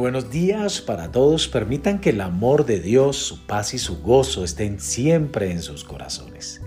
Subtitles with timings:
[0.00, 1.46] buenos días para todos.
[1.46, 5.84] Permitan que el amor de Dios, su paz y su gozo estén siempre en sus
[5.84, 6.62] corazones.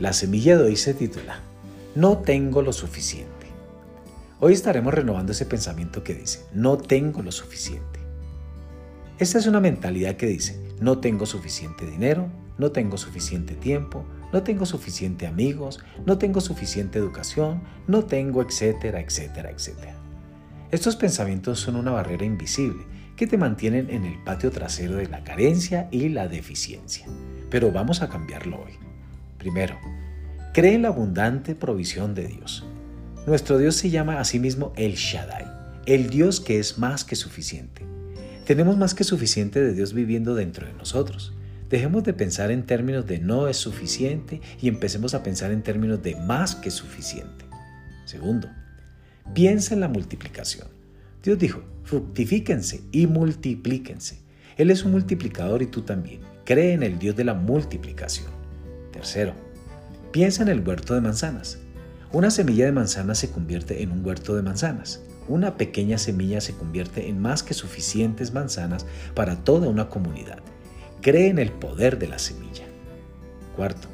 [0.00, 1.40] La semilla de hoy se titula
[1.94, 3.28] No tengo lo suficiente.
[4.40, 8.00] Hoy estaremos renovando ese pensamiento que dice, no tengo lo suficiente.
[9.18, 14.42] Esta es una mentalidad que dice, no tengo suficiente dinero, no tengo suficiente tiempo, no
[14.42, 19.94] tengo suficiente amigos, no tengo suficiente educación, no tengo, etcétera, etcétera, etcétera.
[20.72, 25.22] Estos pensamientos son una barrera invisible que te mantienen en el patio trasero de la
[25.22, 27.06] carencia y la deficiencia.
[27.50, 28.72] Pero vamos a cambiarlo hoy.
[29.36, 29.76] Primero,
[30.54, 32.64] cree en la abundante provisión de Dios.
[33.26, 35.44] Nuestro Dios se llama a sí mismo El Shaddai,
[35.84, 37.82] el Dios que es más que suficiente.
[38.46, 41.34] Tenemos más que suficiente de Dios viviendo dentro de nosotros.
[41.68, 46.02] Dejemos de pensar en términos de no es suficiente y empecemos a pensar en términos
[46.02, 47.44] de más que suficiente.
[48.06, 48.48] Segundo,
[49.34, 50.68] Piensa en la multiplicación.
[51.22, 54.18] Dios dijo, fructifíquense y multiplíquense.
[54.56, 56.20] Él es un multiplicador y tú también.
[56.44, 58.28] Cree en el Dios de la multiplicación.
[58.92, 59.34] Tercero,
[60.10, 61.58] piensa en el huerto de manzanas.
[62.12, 65.00] Una semilla de manzana se convierte en un huerto de manzanas.
[65.28, 68.84] Una pequeña semilla se convierte en más que suficientes manzanas
[69.14, 70.40] para toda una comunidad.
[71.00, 72.64] Cree en el poder de la semilla.
[73.56, 73.88] Cuarto,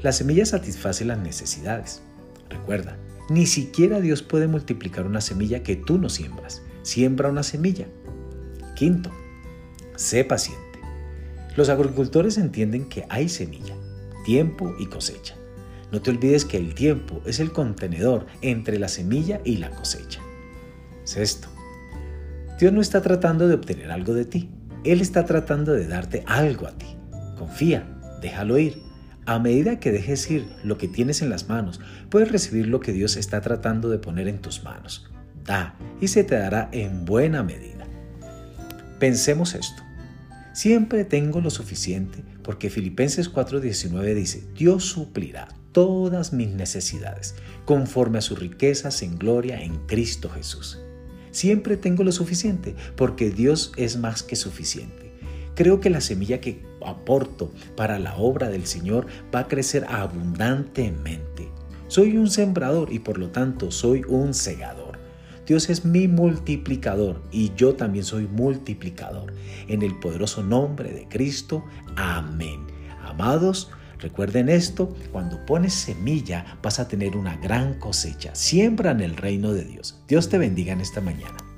[0.00, 2.02] la semilla satisface las necesidades.
[2.50, 2.96] Recuerda,
[3.28, 6.62] ni siquiera Dios puede multiplicar una semilla que tú no siembras.
[6.82, 7.86] Siembra una semilla.
[8.74, 9.10] Quinto,
[9.96, 10.60] sé paciente.
[11.56, 13.74] Los agricultores entienden que hay semilla,
[14.24, 15.36] tiempo y cosecha.
[15.92, 20.20] No te olvides que el tiempo es el contenedor entre la semilla y la cosecha.
[21.04, 21.48] Sexto,
[22.58, 24.50] Dios no está tratando de obtener algo de ti.
[24.84, 26.96] Él está tratando de darte algo a ti.
[27.38, 27.86] Confía,
[28.20, 28.91] déjalo ir
[29.26, 32.92] a medida que dejes ir lo que tienes en las manos, puedes recibir lo que
[32.92, 35.10] Dios está tratando de poner en tus manos.
[35.44, 37.86] Da y se te dará en buena medida.
[38.98, 39.82] Pensemos esto.
[40.52, 47.34] Siempre tengo lo suficiente porque Filipenses 4:19 dice, Dios suplirá todas mis necesidades
[47.64, 50.78] conforme a sus riquezas en gloria en Cristo Jesús.
[51.30, 55.11] Siempre tengo lo suficiente porque Dios es más que suficiente.
[55.54, 61.48] Creo que la semilla que aporto para la obra del Señor va a crecer abundantemente.
[61.88, 64.98] Soy un sembrador y por lo tanto soy un segador.
[65.46, 69.34] Dios es mi multiplicador y yo también soy multiplicador.
[69.68, 71.64] En el poderoso nombre de Cristo.
[71.96, 72.66] Amén.
[73.04, 78.34] Amados, recuerden esto, cuando pones semilla vas a tener una gran cosecha.
[78.34, 80.00] Siembra en el reino de Dios.
[80.08, 81.51] Dios te bendiga en esta mañana.